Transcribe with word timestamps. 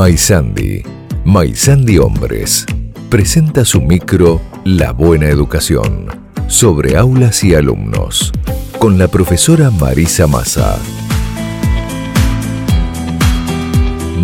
Maisandi, 0.00 0.82
Maisandi 1.26 1.98
Hombres, 1.98 2.64
presenta 3.10 3.66
su 3.66 3.82
micro 3.82 4.40
La 4.64 4.92
Buena 4.92 5.26
Educación 5.26 6.08
sobre 6.46 6.96
aulas 6.96 7.44
y 7.44 7.54
alumnos, 7.54 8.32
con 8.78 8.96
la 8.96 9.08
profesora 9.08 9.70
Marisa 9.70 10.26
Massa. 10.26 10.78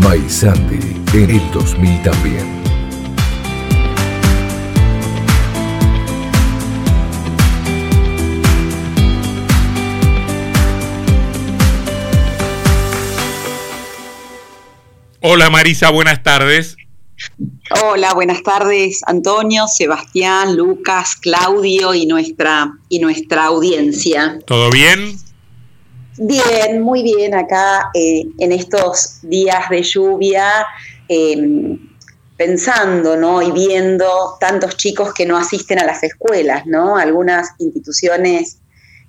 Maisandi 0.00 0.78
en 1.12 1.30
el 1.30 1.50
2000 1.52 2.02
también. 2.02 2.65
Hola 15.22 15.48
Marisa, 15.48 15.90
buenas 15.90 16.22
tardes. 16.22 16.76
Hola, 17.82 18.12
buenas 18.12 18.42
tardes 18.42 19.00
Antonio, 19.06 19.66
Sebastián, 19.66 20.56
Lucas, 20.56 21.16
Claudio 21.16 21.94
y 21.94 22.04
nuestra, 22.04 22.72
y 22.90 22.98
nuestra 22.98 23.46
audiencia. 23.46 24.38
¿Todo 24.46 24.70
bien? 24.70 25.16
Bien, 26.18 26.82
muy 26.82 27.02
bien 27.02 27.34
acá 27.34 27.90
eh, 27.94 28.24
en 28.38 28.52
estos 28.52 29.20
días 29.22 29.68
de 29.70 29.82
lluvia, 29.82 30.66
em, 31.08 31.78
pensando 32.36 33.16
¿no? 33.16 33.40
y 33.40 33.50
viendo 33.52 34.36
tantos 34.38 34.76
chicos 34.76 35.14
que 35.14 35.24
no 35.24 35.38
asisten 35.38 35.78
a 35.78 35.84
las 35.84 36.02
escuelas, 36.02 36.66
¿no? 36.66 36.98
Algunas 36.98 37.48
instituciones 37.58 38.58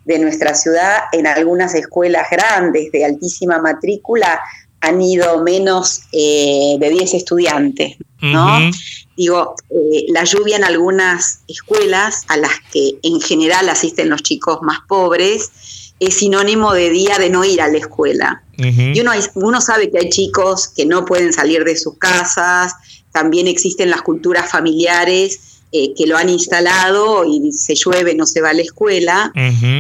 de 0.06 0.20
nuestra 0.20 0.54
ciudad, 0.54 1.00
en 1.12 1.28
algunas 1.28 1.76
escuelas 1.76 2.28
grandes 2.32 2.92
de 2.94 3.04
altísima 3.04 3.60
matrícula, 3.60 4.40
han 4.88 5.02
ido 5.02 5.44
menos 5.44 6.02
eh, 6.12 6.78
de 6.80 6.90
10 6.90 7.14
estudiantes, 7.14 7.98
¿no? 8.22 8.72
Digo, 9.16 9.56
eh, 9.70 10.06
la 10.10 10.24
lluvia 10.24 10.58
en 10.58 10.64
algunas 10.64 11.42
escuelas 11.48 12.24
a 12.28 12.38
las 12.38 12.52
que 12.72 12.94
en 13.04 13.20
general 13.20 13.68
asisten 13.70 14.10
los 14.10 14.24
chicos 14.24 14.60
más 14.62 14.80
pobres 14.88 15.94
es 16.00 16.14
sinónimo 16.16 16.74
de 16.74 16.90
día 16.92 17.18
de 17.18 17.30
no 17.30 17.44
ir 17.44 17.62
a 17.62 17.68
la 17.68 17.78
escuela. 17.78 18.44
Y 18.58 19.00
uno, 19.00 19.12
uno 19.36 19.62
sabe 19.62 19.92
que 19.92 20.00
hay 20.00 20.10
chicos 20.10 20.68
que 20.68 20.86
no 20.86 21.06
pueden 21.06 21.34
salir 21.34 21.64
de 21.64 21.76
sus 21.76 21.98
casas, 21.98 22.74
también 23.12 23.48
existen 23.48 23.90
las 23.90 24.02
culturas 24.02 24.50
familiares 24.50 25.57
eh, 25.72 25.94
que 25.98 26.08
lo 26.08 26.18
han 26.18 26.30
instalado 26.30 27.26
y 27.26 27.52
se 27.52 27.76
llueve, 27.76 28.16
no 28.16 28.26
se 28.26 28.40
va 28.40 28.52
a 28.52 28.54
la 28.54 28.62
escuela. 28.62 29.34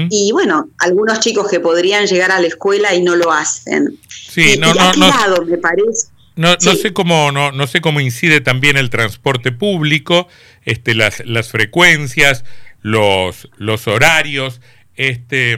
Y 0.10 0.32
bueno, 0.34 0.70
algunos 0.80 1.22
chicos 1.22 1.50
que 1.50 1.62
podrían 1.62 2.06
llegar 2.08 2.32
a 2.32 2.42
la 2.42 2.48
escuela 2.48 2.94
y 2.94 3.02
no 3.02 3.16
lo 3.16 3.32
hacen. 3.32 3.98
Sí, 4.10 4.58
no, 4.60 4.74
no, 4.74 4.94
no, 4.94 5.46
me 5.46 5.58
parece. 5.58 6.10
No, 6.36 6.56
no 6.62 6.76
sé 6.76 6.94
cómo 6.94 7.32
no, 7.32 7.52
no 7.52 7.68
sé 7.68 7.82
cómo 7.82 8.00
incide 8.00 8.42
también 8.42 8.78
el 8.78 8.90
transporte 8.90 9.52
público, 9.52 10.28
este, 10.66 10.94
las, 10.94 11.26
las 11.26 11.50
frecuencias, 11.50 12.44
los, 12.82 13.50
los 13.58 13.88
horarios. 13.88 14.62
Este, 14.98 15.58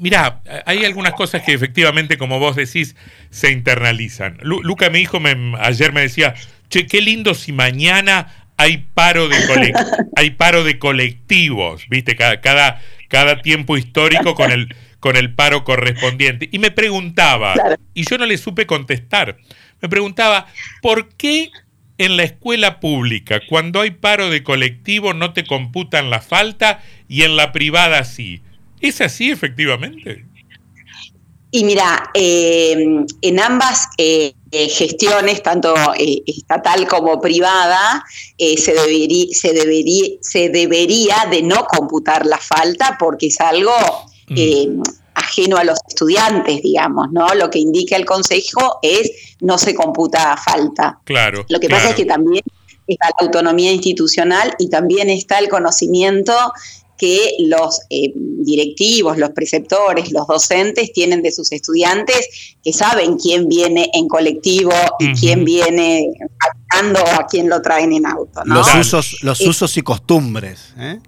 mira, 0.00 0.40
hay 0.66 0.84
algunas 0.84 1.12
cosas 1.12 1.42
que 1.42 1.52
efectivamente, 1.52 2.16
como 2.16 2.38
vos 2.38 2.56
decís, 2.56 2.96
se 3.30 3.52
internalizan. 3.52 4.38
Luca, 4.42 4.88
mi 4.88 5.00
hijo, 5.00 5.20
me, 5.20 5.54
ayer 5.58 5.92
me 5.92 6.00
decía, 6.00 6.34
che, 6.68 6.86
qué 6.86 7.00
lindo 7.00 7.34
si 7.34 7.52
mañana 7.52 8.41
hay 8.56 8.86
paro 8.94 9.28
de 9.28 9.36
hay 10.16 10.30
paro 10.30 10.64
de 10.64 10.78
colectivos, 10.78 11.86
viste, 11.88 12.16
cada, 12.16 12.40
cada, 12.40 12.80
cada 13.08 13.42
tiempo 13.42 13.76
histórico 13.76 14.34
con 14.34 14.50
el, 14.50 14.74
con 15.00 15.16
el 15.16 15.34
paro 15.34 15.64
correspondiente. 15.64 16.48
Y 16.52 16.58
me 16.58 16.70
preguntaba, 16.70 17.54
y 17.94 18.08
yo 18.08 18.18
no 18.18 18.26
le 18.26 18.38
supe 18.38 18.66
contestar, 18.66 19.38
me 19.80 19.88
preguntaba, 19.88 20.46
¿por 20.80 21.08
qué 21.16 21.50
en 21.98 22.16
la 22.16 22.22
escuela 22.24 22.80
pública, 22.80 23.40
cuando 23.48 23.80
hay 23.80 23.90
paro 23.90 24.30
de 24.30 24.42
colectivo, 24.42 25.14
no 25.14 25.32
te 25.32 25.44
computan 25.44 26.10
la 26.10 26.20
falta 26.20 26.82
y 27.08 27.22
en 27.22 27.36
la 27.36 27.52
privada 27.52 28.04
sí? 28.04 28.42
¿Es 28.80 29.00
así 29.00 29.30
efectivamente? 29.30 30.24
Y 31.50 31.64
mira, 31.64 32.10
eh, 32.14 33.04
en 33.20 33.40
ambas 33.40 33.88
eh, 33.98 34.32
eh, 34.52 34.68
gestiones, 34.68 35.42
tanto 35.42 35.74
estatal 35.96 36.86
como 36.86 37.20
privada, 37.20 38.04
se, 38.38 38.74
debería, 38.74 39.26
se, 39.32 39.52
debería, 39.52 40.08
se 40.20 40.50
debería 40.50 41.16
de 41.30 41.42
no 41.42 41.64
computar 41.64 42.26
la 42.26 42.38
falta 42.38 42.96
porque 42.98 43.28
es 43.28 43.40
algo 43.40 43.72
mm. 44.28 44.82
ajeno 45.14 45.56
a 45.56 45.64
los 45.64 45.78
estudiantes, 45.88 46.62
digamos, 46.62 47.10
¿no? 47.10 47.34
Lo 47.34 47.50
que 47.50 47.58
indica 47.58 47.96
el 47.96 48.04
Consejo 48.04 48.78
es 48.82 49.10
no 49.40 49.58
se 49.58 49.74
computa 49.74 50.36
falta. 50.36 51.00
Claro. 51.04 51.44
Lo 51.48 51.58
que 51.58 51.68
pasa 51.68 51.90
es 51.90 51.94
que 51.94 52.04
también 52.04 52.42
está 52.86 53.08
la 53.18 53.26
autonomía 53.26 53.72
institucional 53.72 54.54
y 54.58 54.68
también 54.68 55.10
está 55.10 55.38
el 55.38 55.48
conocimiento 55.48 56.34
que 57.02 57.34
los 57.40 57.80
eh, 57.90 58.12
directivos, 58.14 59.18
los 59.18 59.30
preceptores, 59.30 60.12
los 60.12 60.24
docentes 60.28 60.92
tienen 60.92 61.20
de 61.20 61.32
sus 61.32 61.50
estudiantes, 61.50 62.54
que 62.62 62.72
saben 62.72 63.18
quién 63.18 63.48
viene 63.48 63.90
en 63.92 64.06
colectivo 64.06 64.70
y 65.00 65.12
quién 65.14 65.44
viene 65.44 66.06
andando 66.70 67.02
o 67.02 67.20
a 67.20 67.26
quién 67.26 67.48
lo 67.48 67.60
traen 67.60 67.92
en 67.92 68.06
auto. 68.06 68.42
Los, 68.44 68.72
usos, 68.76 69.18
los 69.22 69.40
usos 69.40 69.76
y 69.76 69.82
costumbres. 69.82 70.74
¿eh? 70.78 71.00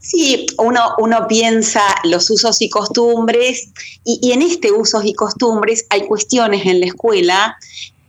Sí, 0.00 0.44
uno, 0.58 0.82
uno 0.98 1.26
piensa 1.26 1.80
los 2.04 2.28
usos 2.28 2.60
y 2.60 2.68
costumbres 2.68 3.70
y, 4.04 4.20
y, 4.22 4.32
en 4.32 4.42
este 4.42 4.70
usos 4.70 5.06
y 5.06 5.14
costumbres 5.14 5.86
hay 5.88 6.02
cuestiones 6.02 6.66
en 6.66 6.80
la 6.80 6.86
escuela 6.88 7.56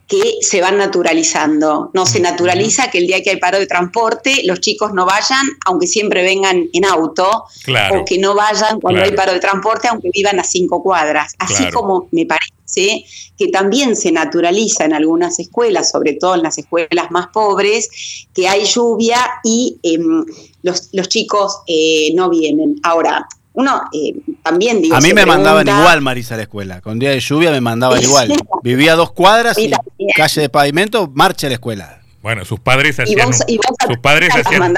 que 0.08 0.38
se 0.42 0.62
van 0.62 0.78
naturalizando. 0.78 1.92
No 1.94 2.06
se 2.06 2.20
naturaliza 2.20 2.90
que 2.90 3.00
el 3.00 3.08
día 3.08 3.22
que 3.22 3.32
hay 3.32 3.38
paro 3.38 3.60
de 3.60 3.68
transporte 3.68 4.42
los 4.46 4.62
chicos 4.62 4.94
no 4.94 5.06
vayan, 5.06 5.46
aunque 5.66 5.86
siempre 5.86 6.24
vengan 6.24 6.70
en 6.72 6.86
auto, 6.86 7.46
o 7.92 8.06
que 8.06 8.18
no 8.18 8.34
vayan 8.34 8.80
cuando 8.80 9.02
hay 9.02 9.12
paro 9.12 9.34
de 9.34 9.40
transporte, 9.40 9.88
aunque 9.90 10.10
vivan 10.14 10.40
a 10.40 10.44
cinco 10.44 10.82
cuadras. 10.82 11.34
Así 11.40 11.70
como 11.72 12.08
me 12.12 12.26
parece 12.26 13.06
que 13.38 13.48
también 13.52 13.96
se 13.96 14.12
naturaliza 14.12 14.86
en 14.86 14.94
algunas 14.94 15.40
escuelas, 15.40 15.92
sobre 15.92 16.14
todo 16.14 16.36
en 16.36 16.44
las 16.44 16.58
escuelas 16.58 17.12
más 17.12 17.28
pobres, 17.28 18.28
que 18.34 18.48
hay 18.48 18.66
lluvia 18.66 19.18
y 19.44 19.78
em, 19.84 20.26
los, 20.64 20.90
los, 20.94 21.10
chicos 21.10 21.60
eh, 21.68 22.12
no 22.16 22.30
vienen. 22.30 22.76
Ahora, 22.84 23.28
uno 23.58 23.82
eh, 23.92 24.14
también 24.44 24.84
digo. 24.84 24.96
A 24.96 25.02
mí 25.02 25.14
me 25.14 25.26
mandaban 25.26 25.68
igual, 25.68 26.00
Marisa, 26.02 26.36
a 26.36 26.38
la 26.38 26.44
escuela. 26.44 26.80
Con 26.80 27.00
día 27.00 27.10
de 27.10 27.20
lluvia 27.20 27.50
me 27.50 27.60
mandaban 27.60 28.00
igual. 28.04 28.32
Vivía 28.64 28.94
a 28.94 28.96
dos 28.96 29.12
cuadras 29.12 29.58
y 29.58 29.72
calle 30.16 30.42
de 30.42 30.50
pavimento, 30.50 31.12
marcha 31.14 31.48
a 31.48 31.50
la 31.50 31.56
escuela. 31.56 32.02
Bueno, 32.22 32.46
sus 32.46 32.60
padres 32.60 33.00
hacían, 33.00 33.34
sus 33.34 33.98
padres 34.00 34.36
hacían 34.36 34.76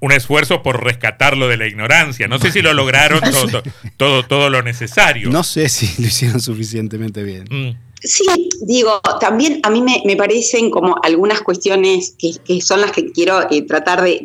un 0.00 0.12
esfuerzo 0.12 0.60
por 0.62 0.82
rescatarlo 0.82 1.46
de 1.46 1.56
la 1.56 1.68
ignorancia. 1.68 2.26
No 2.26 2.40
sé 2.40 2.50
si 2.50 2.62
lo 2.62 2.74
lograron 2.74 3.20
todo, 3.30 3.62
todo, 3.96 4.22
todo, 4.24 4.50
lo 4.50 4.62
necesario. 4.62 5.30
No 5.30 5.44
sé 5.44 5.68
si 5.68 6.02
lo 6.02 6.08
hicieron 6.08 6.40
suficientemente 6.40 7.22
bien. 7.22 7.44
Mm. 7.48 7.76
Sí, 8.02 8.24
digo, 8.62 9.00
también 9.20 9.60
a 9.62 9.70
mí 9.70 9.82
me, 9.82 10.16
parecen 10.16 10.70
como 10.70 10.96
algunas 11.02 11.42
cuestiones 11.42 12.16
que, 12.18 12.60
son 12.60 12.80
las 12.80 12.90
que 12.90 13.12
quiero 13.12 13.48
eh, 13.50 13.62
tratar 13.62 14.02
de 14.02 14.20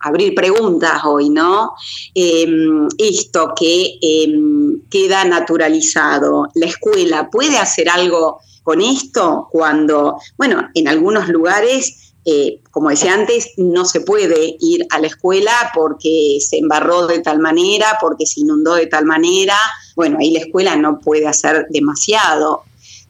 abrir 0.00 0.34
preguntas 0.34 1.02
hoy, 1.04 1.30
¿no? 1.30 1.72
Em, 2.14 2.88
esto 2.98 3.52
que 3.58 3.98
em, 4.00 4.80
queda 4.90 5.24
naturalizado, 5.24 6.48
¿la 6.54 6.66
escuela 6.66 7.28
puede 7.30 7.58
hacer 7.58 7.88
algo 7.88 8.40
con 8.62 8.80
esto 8.80 9.48
cuando, 9.50 10.18
bueno, 10.36 10.68
en 10.74 10.88
algunos 10.88 11.28
lugares, 11.28 12.14
eh, 12.24 12.60
como 12.72 12.90
decía 12.90 13.14
antes, 13.14 13.52
no 13.56 13.84
se 13.84 14.00
puede 14.00 14.56
ir 14.58 14.84
a 14.90 14.98
la 14.98 15.06
escuela 15.06 15.70
porque 15.72 16.38
se 16.40 16.58
embarró 16.58 17.06
de 17.06 17.20
tal 17.20 17.38
manera, 17.38 17.96
porque 18.00 18.26
se 18.26 18.40
inundó 18.40 18.74
de 18.74 18.86
tal 18.86 19.04
manera, 19.04 19.56
bueno, 19.94 20.18
ahí 20.20 20.32
la 20.32 20.40
escuela 20.40 20.74
no 20.76 20.98
puede 20.98 21.28
hacer 21.28 21.66
demasiado 21.70 22.64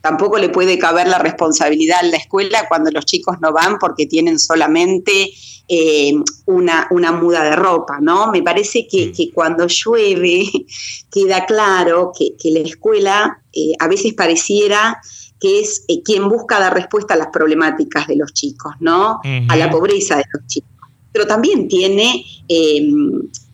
tampoco 0.07 0.39
le 0.39 0.51
puede 0.51 0.79
caber 0.79 1.09
la 1.09 1.19
responsabilidad 1.19 2.05
en 2.05 2.13
la 2.13 2.19
escuela 2.19 2.67
cuando 2.69 2.93
los 2.93 3.05
chicos 3.07 3.39
no 3.41 3.53
van 3.53 3.77
porque 3.81 4.07
tienen 4.07 4.39
solamente 4.39 5.33
eh, 5.67 6.13
una, 6.45 6.87
una, 6.93 7.11
muda 7.11 7.43
de 7.43 7.57
ropa, 7.57 7.99
¿no? 8.01 8.31
Me 8.31 8.41
parece 8.41 8.87
que, 8.87 9.09
mm. 9.09 9.35
cuando 9.35 9.67
llueve 9.67 10.49
queda 11.11 11.45
claro 11.45 12.13
que, 12.17 12.37
la 12.53 12.61
escuela 12.61 13.43
eh, 13.53 13.73
a 13.81 13.89
veces 13.89 14.15
pareciera 14.15 15.01
que 15.41 15.59
es 15.59 15.85
eh, 15.89 16.05
quien 16.05 16.29
busca 16.29 16.61
dar 16.61 16.73
respuesta 16.73 17.15
a 17.15 17.17
las 17.17 17.29
problemáticas 17.33 18.07
de 18.07 18.15
los 18.15 18.33
chicos, 18.33 18.75
¿no? 18.79 19.19
A 19.49 19.57
la 19.57 19.69
pobreza 19.69 20.19
de 20.19 20.25
los 20.33 20.47
chicos. 20.47 20.71
Pero 21.11 21.27
también 21.27 21.67
tiene 21.67 22.25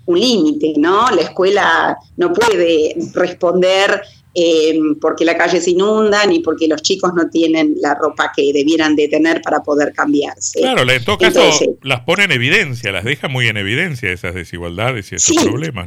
un 0.04 0.20
límite, 0.20 0.74
¿no? 0.76 1.10
La 1.12 1.22
escuela 1.22 1.96
no 2.18 2.30
puede 2.30 2.94
responder 3.14 4.02
eh, 4.34 4.78
porque 5.00 5.24
la 5.24 5.36
calle 5.36 5.60
se 5.60 5.72
inunda 5.72 6.24
ni 6.26 6.40
porque 6.40 6.66
los 6.66 6.80
chicos 6.82 7.12
no 7.14 7.28
tienen 7.28 7.74
la 7.80 7.94
ropa 7.94 8.32
que 8.34 8.52
debieran 8.52 8.96
de 8.96 9.08
tener 9.08 9.42
para 9.42 9.62
poder 9.62 9.92
cambiarse. 9.92 10.60
Claro, 10.60 10.90
en 10.90 11.04
todo 11.04 11.18
caso 11.18 11.40
las 11.82 12.00
pone 12.00 12.24
en 12.24 12.32
evidencia, 12.32 12.92
las 12.92 13.04
deja 13.04 13.28
muy 13.28 13.48
en 13.48 13.56
evidencia 13.56 14.10
esas 14.10 14.34
desigualdades 14.34 15.12
y 15.12 15.16
esos 15.16 15.36
problemas. 15.36 15.86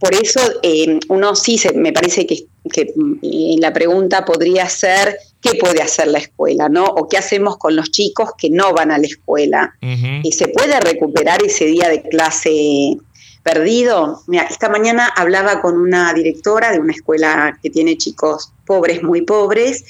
Por, 0.00 0.14
eso, 0.14 0.40
eh, 0.62 0.98
uno 1.08 1.34
sí 1.34 1.58
se, 1.58 1.72
me 1.74 1.92
parece 1.92 2.26
que, 2.26 2.46
que 2.72 2.82
eh, 3.22 3.56
la 3.58 3.72
pregunta 3.72 4.24
podría 4.24 4.68
ser 4.68 5.18
qué 5.42 5.56
puede 5.58 5.82
hacer 5.82 6.08
la 6.08 6.18
escuela, 6.18 6.70
¿no? 6.70 6.84
O 6.84 7.06
qué 7.06 7.18
hacemos 7.18 7.58
con 7.58 7.76
los 7.76 7.90
chicos 7.90 8.30
que 8.38 8.48
no 8.48 8.72
van 8.72 8.90
a 8.90 8.98
la 8.98 9.06
escuela. 9.06 9.74
Y 10.22 10.32
se 10.32 10.48
puede 10.48 10.80
recuperar 10.80 11.42
ese 11.42 11.66
día 11.66 11.88
de 11.90 12.02
clase 12.02 12.96
perdido. 13.44 14.22
Mira, 14.26 14.44
esta 14.44 14.68
mañana 14.68 15.06
hablaba 15.14 15.60
con 15.60 15.78
una 15.78 16.12
directora 16.14 16.72
de 16.72 16.80
una 16.80 16.92
escuela 16.92 17.56
que 17.62 17.70
tiene 17.70 17.96
chicos 17.96 18.50
pobres, 18.66 19.02
muy 19.04 19.22
pobres. 19.22 19.84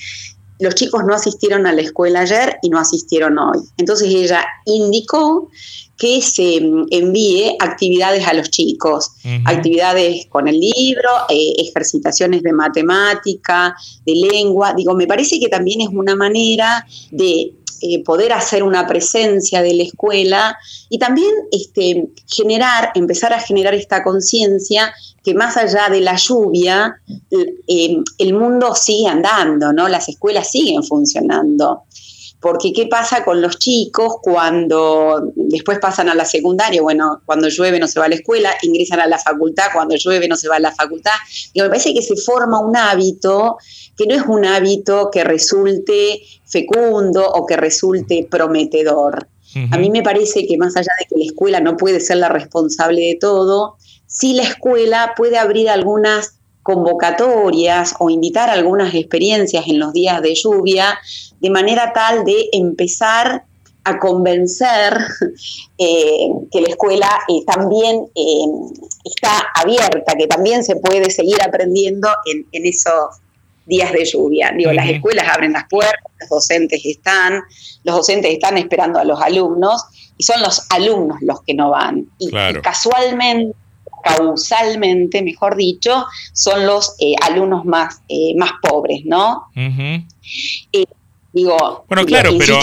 Los 0.59 0.75
chicos 0.75 1.05
no 1.05 1.15
asistieron 1.15 1.67
a 1.67 1.73
la 1.73 1.81
escuela 1.81 2.21
ayer 2.21 2.59
y 2.63 2.69
no 2.69 2.79
asistieron 2.79 3.39
hoy. 3.39 3.61
Entonces 3.77 4.09
ella 4.09 4.45
indicó 4.67 5.49
que 5.97 6.21
se 6.21 6.57
envíe 6.91 7.57
actividades 7.61 8.27
a 8.27 8.35
los 8.35 8.51
chicos, 8.51 9.13
actividades 9.45 10.27
con 10.29 10.49
el 10.49 10.59
libro, 10.59 11.11
eh, 11.29 11.53
ejercitaciones 11.59 12.43
de 12.43 12.53
matemática, 12.53 13.77
de 14.05 14.15
lengua. 14.15 14.75
Digo, 14.77 14.95
me 14.95 15.07
parece 15.07 15.39
que 15.39 15.49
también 15.49 15.83
es 15.83 15.89
una 15.93 16.17
manera 16.17 16.85
de 17.13 17.53
eh, 17.87 18.03
poder 18.03 18.33
hacer 18.33 18.63
una 18.63 18.87
presencia 18.87 19.61
de 19.61 19.75
la 19.75 19.83
escuela 19.83 20.57
y 20.89 20.99
también 20.99 21.31
este, 21.53 22.09
generar, 22.27 22.93
empezar 22.95 23.35
a 23.35 23.41
generar 23.41 23.75
esta 23.75 24.03
conciencia 24.03 24.95
que 25.23 25.35
más 25.35 25.59
allá 25.59 25.91
de 25.91 26.01
la 26.01 26.17
lluvia, 26.17 26.97
eh, 27.69 27.99
el 28.17 28.33
mundo 28.33 28.75
sigue 28.75 29.07
andando, 29.07 29.71
¿no? 29.75 29.87
Las 29.89 30.09
escuelas 30.09 30.51
siguen 30.51 30.83
funcionando 30.83 31.83
porque 32.45 32.75
¿qué 32.75 32.89
pasa 32.89 33.25
con 33.25 33.41
los 33.41 33.59
chicos 33.59 34.17
cuando 34.21 35.33
después 35.35 35.79
pasan 35.79 36.11
a 36.11 36.15
la 36.15 36.27
secundaria? 36.27 36.83
Bueno, 36.83 37.23
cuando 37.25 37.49
llueve 37.49 37.79
no 37.79 37.89
se 37.89 37.99
va 37.99 38.05
a 38.05 38.09
la 38.11 38.17
escuela, 38.17 38.51
ingresan 38.61 39.01
a 39.01 39.07
la 39.07 39.19
facultad, 39.19 39.69
cuando 39.73 39.97
llueve 39.97 40.29
no 40.29 40.37
se 40.37 40.47
va 40.47 40.57
a 40.57 40.61
la 40.61 40.71
facultad. 40.71 41.15
Y 41.55 41.63
me 41.63 41.69
parece 41.71 41.95
que 41.95 42.03
se 42.03 42.17
forma 42.17 42.61
un 42.61 42.77
hábito 42.77 43.57
que 43.97 44.07
no 44.07 44.15
es 44.15 44.25
un 44.29 44.45
hábito 44.45 45.09
que 45.11 45.25
resulte 45.25 46.21
fecundo 46.45 47.27
o 47.27 47.47
que 47.47 47.57
resulte 47.57 48.29
prometedor. 48.31 49.27
A 49.71 49.79
mí 49.79 49.89
me 49.89 50.03
parece 50.03 50.47
que 50.47 50.59
más 50.59 50.77
allá 50.77 50.93
de 50.99 51.07
que 51.07 51.17
la 51.17 51.25
escuela 51.25 51.61
no 51.61 51.79
puede 51.79 51.99
ser 51.99 52.19
la 52.19 52.29
responsable 52.29 53.01
de 53.01 53.17
todo, 53.19 53.79
sí 54.07 54.35
la 54.35 54.43
escuela 54.43 55.15
puede 55.17 55.39
abrir 55.39 55.71
algunas 55.71 56.41
convocatorias 56.65 57.95
o 58.01 58.11
invitar 58.11 58.51
algunas 58.51 58.93
experiencias 58.95 59.65
en 59.69 59.79
los 59.79 59.93
días 59.93 60.21
de 60.23 60.35
lluvia, 60.35 60.99
de 61.39 61.51
manera 61.51 61.93
tal 61.93 62.25
de 62.25 62.49
empezar 62.53 63.45
a 63.85 63.99
convencer 63.99 64.97
eh, 65.79 66.29
que 66.51 66.61
la 66.63 66.69
escuela 66.69 67.09
eh, 67.29 67.45
también 67.47 68.07
eh, 68.15 68.81
está 69.05 69.53
abierta, 69.55 70.15
que 70.19 70.27
también 70.27 70.65
se 70.65 70.77
puede 70.77 71.11
seguir 71.11 71.41
aprendiendo 71.43 72.09
en, 72.25 72.47
en 72.51 72.67
esos 72.67 73.21
días 73.67 73.93
de 73.93 74.05
lluvia. 74.05 74.53
Digo, 74.57 74.73
las 74.73 74.89
escuelas 74.89 75.27
abren 75.29 75.53
las 75.53 75.69
puertas, 75.69 76.01
los 76.21 76.29
docentes 76.29 76.81
están, 76.85 77.43
los 77.85 77.97
docentes 77.97 78.33
están 78.33 78.57
esperando 78.59 78.99
a 78.99 79.05
los 79.05 79.21
alumnos 79.21 79.85
y 80.17 80.25
son 80.25 80.41
los 80.41 80.63
alumnos 80.71 81.19
los 81.21 81.43
que 81.43 81.55
no 81.55 81.71
van. 81.71 82.07
Y, 82.19 82.31
casualmente, 82.63 83.57
causalmente, 84.05 85.23
mejor 85.23 85.57
dicho, 85.57 86.07
son 86.33 86.67
los 86.67 86.95
eh, 87.01 87.15
alumnos 87.23 87.65
más, 87.65 88.03
eh, 88.09 88.35
más 88.37 88.53
pobres, 88.63 89.05
¿no? 89.07 89.47
Eh, 89.57 90.85
digo, 91.33 91.87
bueno, 91.89 92.05
claro, 92.05 92.31
pero 92.39 92.61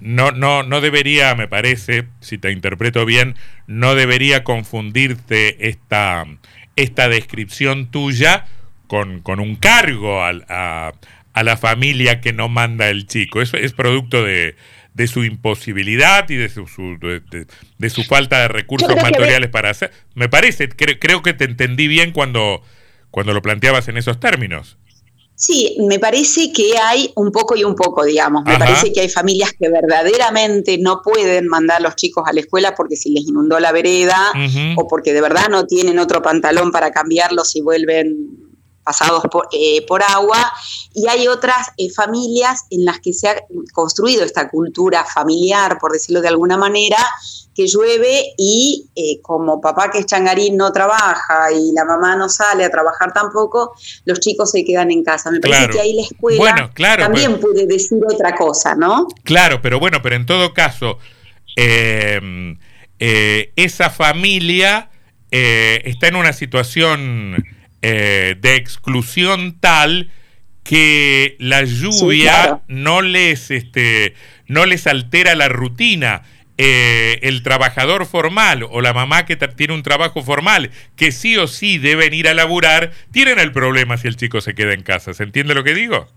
no, 0.00 0.30
no, 0.32 0.62
no 0.62 0.80
debería, 0.80 1.34
me 1.34 1.48
parece, 1.48 2.06
si 2.20 2.36
te 2.36 2.52
interpreto 2.52 3.06
bien, 3.06 3.36
no 3.66 3.94
debería 3.94 4.44
confundirte 4.44 5.68
esta, 5.68 6.26
esta 6.76 7.08
descripción 7.08 7.90
tuya 7.90 8.46
con, 8.86 9.22
un 9.40 9.56
cargo 9.56 10.22
a, 10.22 10.92
a, 11.32 11.42
la 11.42 11.56
familia 11.56 12.20
que 12.20 12.32
no 12.32 12.48
manda 12.48 12.90
el 12.90 13.06
chico. 13.06 13.40
Eso 13.40 13.56
es 13.56 13.72
producto 13.72 14.22
de, 14.22 14.54
de 14.94 15.08
su 15.08 15.24
imposibilidad 15.24 16.28
y 16.30 16.36
de 16.36 16.48
su, 16.48 16.64
de, 17.78 17.90
su 17.90 18.04
falta 18.04 18.40
de 18.40 18.48
recursos 18.48 18.94
materiales 18.96 19.50
para 19.50 19.70
hacer. 19.70 19.90
Me 20.14 20.28
parece, 20.28 20.68
creo 20.68 21.22
que 21.22 21.34
te 21.34 21.44
entendí 21.44 21.88
bien 21.88 22.12
cuando, 22.12 22.62
cuando 23.10 23.34
lo 23.34 23.42
planteabas 23.42 23.88
en 23.88 23.96
esos 23.96 24.20
términos. 24.20 24.78
Sí, 25.36 25.76
me 25.80 25.98
parece 25.98 26.52
que 26.52 26.78
hay 26.78 27.10
un 27.16 27.32
poco 27.32 27.56
y 27.56 27.64
un 27.64 27.74
poco, 27.74 28.04
digamos. 28.04 28.44
Me 28.44 28.56
parece 28.56 28.92
que 28.92 29.00
hay 29.00 29.08
familias 29.08 29.52
que 29.58 29.68
verdaderamente 29.68 30.78
no 30.78 31.02
pueden 31.02 31.48
mandar 31.48 31.78
a 31.78 31.80
los 31.80 31.96
chicos 31.96 32.22
a 32.28 32.32
la 32.32 32.38
escuela 32.38 32.76
porque 32.76 32.94
se 32.94 33.10
les 33.10 33.26
inundó 33.26 33.58
la 33.58 33.72
vereda 33.72 34.32
o 34.76 34.86
porque 34.86 35.12
de 35.12 35.20
verdad 35.20 35.48
no 35.50 35.66
tienen 35.66 35.98
otro 35.98 36.22
pantalón 36.22 36.70
para 36.70 36.92
cambiarlos 36.92 37.56
y 37.56 37.62
vuelven 37.62 38.43
pasados 38.84 39.22
por, 39.30 39.48
eh, 39.52 39.84
por 39.86 40.02
agua, 40.02 40.52
y 40.92 41.08
hay 41.08 41.26
otras 41.26 41.72
eh, 41.76 41.90
familias 41.90 42.66
en 42.70 42.84
las 42.84 43.00
que 43.00 43.12
se 43.12 43.28
ha 43.28 43.36
construido 43.72 44.22
esta 44.22 44.48
cultura 44.48 45.04
familiar, 45.04 45.78
por 45.78 45.92
decirlo 45.92 46.20
de 46.20 46.28
alguna 46.28 46.56
manera, 46.56 46.98
que 47.54 47.66
llueve 47.66 48.34
y 48.36 48.90
eh, 48.94 49.20
como 49.22 49.60
papá 49.60 49.90
que 49.90 49.98
es 49.98 50.06
changarín 50.06 50.56
no 50.56 50.72
trabaja 50.72 51.52
y 51.52 51.72
la 51.72 51.84
mamá 51.84 52.16
no 52.16 52.28
sale 52.28 52.64
a 52.64 52.70
trabajar 52.70 53.12
tampoco, 53.12 53.74
los 54.04 54.20
chicos 54.20 54.50
se 54.50 54.64
quedan 54.64 54.90
en 54.90 55.02
casa. 55.02 55.30
Me 55.30 55.40
parece 55.40 55.68
que 55.70 55.80
ahí 55.80 55.94
la 55.94 56.02
escuela 56.02 56.70
también 56.98 57.40
puede 57.40 57.66
decir 57.66 58.00
otra 58.08 58.34
cosa, 58.34 58.74
¿no? 58.74 59.06
Claro, 59.22 59.62
pero 59.62 59.78
bueno, 59.78 60.02
pero 60.02 60.16
en 60.16 60.26
todo 60.26 60.52
caso, 60.52 60.98
em, 61.56 62.58
esa 62.98 63.90
familia 63.90 64.90
está 65.30 66.08
en 66.08 66.16
una 66.16 66.32
situación 66.32 67.36
eh, 67.86 68.36
de 68.40 68.56
exclusión 68.56 69.60
tal 69.60 70.10
que 70.62 71.36
la 71.38 71.64
lluvia 71.64 72.62
no 72.66 73.02
les 73.02 73.50
este 73.50 74.14
no 74.46 74.64
les 74.64 74.86
altera 74.86 75.34
la 75.34 75.48
rutina. 75.48 76.22
Eh, 76.56 77.18
el 77.22 77.42
trabajador 77.42 78.06
formal 78.06 78.62
o 78.62 78.80
la 78.80 78.94
mamá 78.94 79.26
que 79.26 79.36
tiene 79.36 79.74
un 79.74 79.82
trabajo 79.82 80.22
formal 80.22 80.70
que 80.94 81.10
sí 81.10 81.36
o 81.36 81.48
sí 81.48 81.78
deben 81.78 82.14
ir 82.14 82.28
a 82.28 82.32
laburar 82.32 82.92
tienen 83.10 83.40
el 83.40 83.50
problema 83.50 83.96
si 83.96 84.06
el 84.06 84.16
chico 84.16 84.40
se 84.40 84.54
queda 84.54 84.72
en 84.72 84.82
casa. 84.82 85.12
¿se 85.12 85.24
entiende 85.24 85.54
lo 85.54 85.62
que 85.62 85.74
digo? 85.74 86.08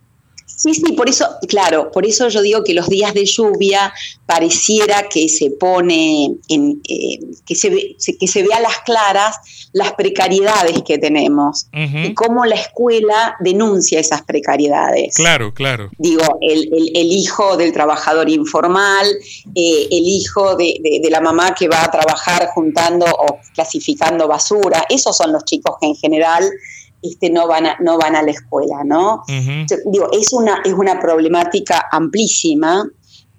Sí, 0.57 0.73
sí, 0.73 0.93
por 0.93 1.07
eso, 1.07 1.27
claro, 1.47 1.91
por 1.91 2.03
eso 2.03 2.29
yo 2.29 2.41
digo 2.41 2.63
que 2.63 2.73
los 2.73 2.89
días 2.89 3.13
de 3.13 3.25
lluvia 3.25 3.93
pareciera 4.25 5.07
que 5.07 5.29
se 5.29 5.51
pone, 5.51 6.35
en, 6.49 6.81
eh, 6.89 7.19
que, 7.45 7.53
se 7.53 7.69
ve, 7.69 7.95
que 8.19 8.27
se 8.27 8.41
ve 8.41 8.51
a 8.55 8.59
las 8.59 8.79
claras 8.79 9.35
las 9.71 9.93
precariedades 9.93 10.81
que 10.81 10.97
tenemos 10.97 11.67
y 11.71 12.13
cómo 12.15 12.43
la 12.45 12.55
escuela 12.55 13.35
denuncia 13.39 13.99
esas 13.99 14.23
precariedades. 14.23 15.13
Claro, 15.15 15.53
claro. 15.53 15.91
Digo, 15.99 16.23
el, 16.41 17.11
hijo 17.11 17.55
del 17.55 17.71
trabajador 17.71 18.27
informal, 18.27 19.05
eh, 19.53 19.87
el 19.91 20.03
hijo 20.07 20.55
de, 20.55 20.79
de, 21.03 21.09
la 21.11 21.21
mamá 21.21 21.53
que 21.53 21.67
va 21.67 21.83
a 21.83 21.91
trabajar 21.91 22.47
juntando 22.55 23.05
o 23.05 23.37
clasificando 23.53 24.27
basura, 24.27 24.85
esos 24.89 25.15
son 25.15 25.31
los 25.31 25.45
chicos 25.45 25.75
que 25.79 25.85
en 25.85 25.95
general 25.95 26.49
este, 27.01 27.29
no, 27.29 27.47
van 27.47 27.65
a, 27.67 27.77
no 27.79 27.97
van 27.97 28.15
a 28.15 28.21
la 28.21 28.31
escuela, 28.31 28.83
¿no? 28.83 29.23
digo, 29.27 30.09
es 30.11 30.33
una, 30.33 30.61
es 30.65 30.73
una 30.73 30.99
problemática 30.99 31.87
amplísima, 31.91 32.89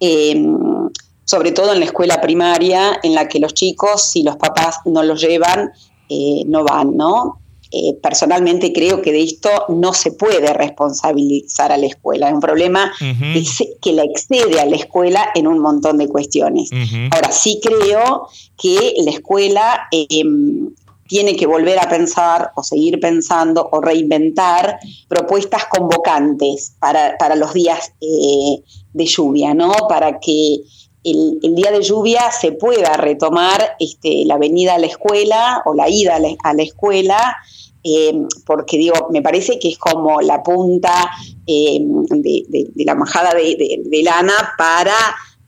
em, 0.00 0.90
sobre 1.24 1.52
todo 1.52 1.72
en 1.72 1.80
la 1.80 1.86
escuela 1.86 2.20
primaria, 2.20 3.00
en 3.02 3.14
la 3.14 3.28
que 3.28 3.38
los 3.38 3.54
chicos, 3.54 4.10
si 4.10 4.22
los 4.22 4.36
papás 4.36 4.78
no 4.84 5.02
los 5.02 5.20
llevan, 5.20 5.72
eh, 6.08 6.44
no 6.46 6.64
van, 6.64 6.96
¿no? 6.96 7.40
Eh, 7.70 7.98
personalmente 8.02 8.72
creo 8.72 9.02
que 9.02 9.12
de 9.12 9.22
esto 9.22 9.50
no 9.68 9.92
se 9.92 10.12
puede 10.12 10.54
responsabilizar 10.54 11.70
a 11.70 11.76
la 11.76 11.86
escuela. 11.86 12.28
Es 12.28 12.34
un 12.34 12.40
problema 12.40 12.90
que, 12.98 13.92
la 13.92 14.04
excede 14.04 14.58
a 14.58 14.64
la 14.64 14.76
escuela 14.76 15.28
en 15.34 15.46
un 15.46 15.58
montón 15.58 15.98
de 15.98 16.08
cuestiones. 16.08 16.70
Ahora, 17.10 17.30
sí 17.30 17.60
creo 17.62 18.28
que 18.56 18.94
la 19.04 19.10
escuela 19.10 19.88
em, 19.90 20.70
tiene 21.08 21.34
que 21.34 21.46
volver 21.46 21.78
a 21.80 21.88
pensar 21.88 22.52
o 22.54 22.62
seguir 22.62 23.00
pensando 23.00 23.68
o 23.72 23.80
reinventar 23.80 24.78
propuestas 25.08 25.64
convocantes 25.64 26.76
para, 26.78 27.34
los 27.34 27.54
días 27.54 27.92
eh, 28.00 28.62
de 28.92 29.06
lluvia, 29.06 29.54
¿no? 29.54 29.72
Para 29.88 30.20
que 30.20 30.58
el, 31.02 31.54
día 31.54 31.70
de 31.72 31.82
lluvia 31.82 32.30
se 32.30 32.52
pueda 32.52 32.96
retomar 32.96 33.76
este, 33.78 34.24
la 34.26 34.36
venida 34.36 34.74
a 34.74 34.78
la 34.78 34.86
escuela 34.86 35.62
o 35.64 35.74
la 35.74 35.88
ida 35.88 36.16
a 36.16 36.54
la, 36.54 36.62
escuela, 36.62 37.36
eh, 37.82 38.12
porque 38.44 38.76
digo, 38.76 39.08
me 39.10 39.22
parece 39.22 39.58
que 39.58 39.68
es 39.68 39.78
como 39.78 40.20
la 40.20 40.42
punta 40.42 41.10
eh, 41.46 41.78
de, 41.80 42.84
la 42.84 42.94
majada 42.94 43.30
de, 43.34 44.02
lana 44.02 44.52
para 44.56 44.94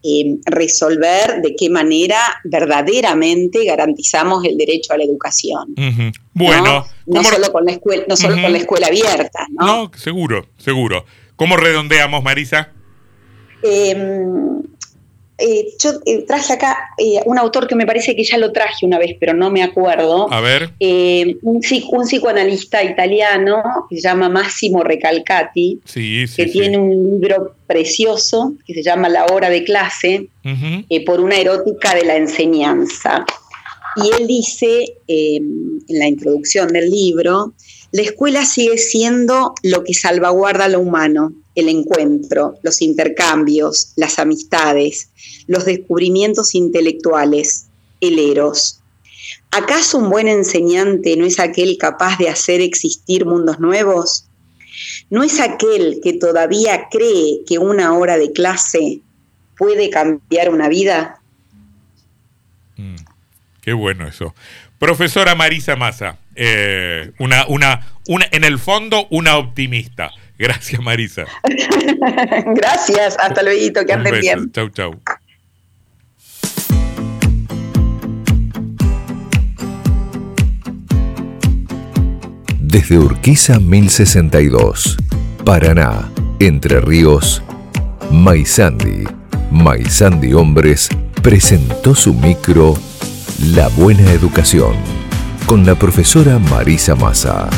eh, 0.03 0.37
resolver 0.47 1.43
de 1.43 1.55
qué 1.57 1.69
manera 1.69 2.19
verdaderamente 2.45 3.65
garantizamos 3.65 4.45
el 4.45 4.57
derecho 4.57 4.95
a 4.95 4.99
la 4.99 5.05
educación. 5.05 5.75
Bueno, 6.33 6.87
no 7.07 7.25
solo 7.25 7.53
con 7.53 7.65
la 7.65 7.73
escuela, 7.73 8.05
no 8.09 8.17
solo 8.17 8.41
con 8.41 8.53
la 8.53 8.59
escuela 8.59 8.87
abierta, 8.87 9.47
¿no? 9.51 9.67
No, 9.67 9.91
seguro, 9.97 10.47
seguro. 10.57 11.05
¿Cómo 11.37 11.57
redondeamos, 11.57 12.23
Marisa? 12.23 12.71
Em, 13.63 14.63
eh, 15.41 15.75
yo 15.83 15.93
eh, 16.05 16.25
traje 16.27 16.53
acá 16.53 16.77
eh, 16.99 17.21
un 17.25 17.39
autor 17.39 17.67
que 17.67 17.75
me 17.75 17.87
parece 17.87 18.15
que 18.15 18.25
ya 18.25 18.37
lo 18.39 18.53
traje 18.53 18.85
una 18.85 18.99
vez, 18.99 19.17
pero 19.19 19.33
no 19.33 19.51
me 19.51 19.63
acuerdo. 19.63 20.31
A 20.31 20.41
ver. 20.41 20.71
Un, 21.43 21.61
psicoanalista 21.61 22.83
italiano 22.83 23.63
que 23.89 23.97
se 23.97 24.03
llama 24.03 24.29
Massimo 24.29 24.83
Recalcati, 24.83 25.81
que 25.93 26.47
tiene 26.47 26.79
un 26.79 27.21
libro 27.21 27.55
precioso 27.67 28.55
que 28.67 28.75
se 28.75 28.83
llama 28.83 29.09
La 29.09 29.27
hora 29.27 29.49
de 29.49 29.65
clase, 29.65 30.29
por 31.07 31.21
una 31.21 31.37
erótica 31.37 31.95
de 31.95 32.05
la 32.05 32.17
enseñanza. 32.17 33.25
Y 33.97 34.11
él 34.15 34.27
dice 34.27 34.97
en 35.07 35.81
la 35.89 36.07
introducción 36.07 36.69
del 36.69 36.91
libro, 36.91 37.55
la 37.93 38.03
escuela 38.03 38.45
sigue 38.45 38.79
siendo 38.79 39.55
lo 39.65 39.83
que 39.83 39.95
salvaguarda 39.95 40.69
lo 40.69 40.81
humano, 40.81 41.33
el 41.57 41.69
encuentro, 41.69 42.55
los 42.63 42.83
intercambios, 42.83 43.93
las 43.97 44.19
amistades, 44.21 45.11
los 45.49 45.65
descubrimientos 45.65 46.55
intelectuales, 46.55 47.67
el 48.01 48.19
eros. 48.19 48.81
¿Acaso 49.51 49.99
un 49.99 50.09
buen 50.09 50.29
enseñante 50.29 51.17
no 51.17 51.27
es 51.27 51.41
aquel 51.41 51.77
capaz 51.79 52.17
de 52.19 52.29
hacer 52.29 52.61
existir 52.61 53.27
mundos 53.27 53.59
nuevos? 53.59 54.27
¿No 55.11 55.25
es 55.25 55.41
aquel 55.41 56.01
que 56.03 56.13
todavía 56.13 56.87
cree 56.91 57.43
que 57.45 57.59
una 57.59 57.99
hora 57.99 58.17
de 58.17 58.31
clase 58.31 59.01
puede 59.59 59.91
cambiar 59.91 60.51
una 60.51 60.69
vida? 60.69 61.20
Qué 63.61 63.73
bueno 63.73 64.07
eso. 64.07 64.35
Profesora 64.79 65.35
Marisa 65.35 65.77
Massa, 65.77 66.17
eh, 66.35 67.13
una, 67.19 67.47
una, 67.47 67.87
una, 68.09 68.27
en 68.31 68.45
el 68.45 68.59
fondo 68.59 69.07
una 69.11 69.37
optimista. 69.37 70.11
Gracias, 70.39 70.81
Marisa. 70.81 71.27
Gracias, 72.55 73.17
hasta 73.19 73.43
luego, 73.43 73.85
que 73.87 73.93
anden 73.93 74.21
bien. 74.21 74.53
Chau, 74.53 74.71
chau. 74.71 75.01
Desde 82.59 82.99
Urquiza 82.99 83.59
1062, 83.59 84.97
Paraná, 85.45 86.09
Entre 86.39 86.81
Ríos, 86.81 87.43
Maizandi, 88.13 89.05
Maizandi 89.51 90.33
Hombres 90.33 90.89
presentó 91.21 91.95
su 91.95 92.15
micro 92.15 92.79
La 93.47 93.69
Buena 93.69 94.13
Educación 94.13 94.75
con 95.47 95.65
la 95.65 95.75
profesora 95.75 96.39
Marisa 96.39 96.95
Massa. 96.95 97.49